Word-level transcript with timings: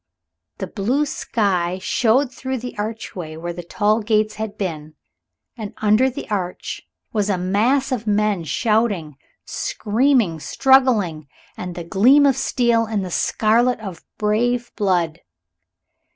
The 0.57 0.65
blue 0.65 1.05
sky 1.05 1.77
showed 1.79 2.33
through 2.33 2.57
the 2.57 2.75
archway 2.79 3.35
where 3.37 3.53
the 3.53 3.61
tall 3.61 4.01
gates 4.01 4.33
had 4.33 4.57
been 4.57 4.95
and 5.55 5.75
under 5.77 6.09
the 6.09 6.27
arch 6.27 6.81
was 7.13 7.29
a 7.29 7.37
mass 7.37 7.91
of 7.91 8.07
men 8.07 8.43
shouting, 8.45 9.17
screaming, 9.45 10.39
struggling, 10.39 11.27
and 11.55 11.75
the 11.75 11.83
gleam 11.83 12.25
of 12.25 12.35
steel 12.35 12.87
and 12.87 13.05
the 13.05 13.11
scarlet 13.11 13.79
of 13.79 14.03
brave 14.17 14.75
blood. 14.75 15.19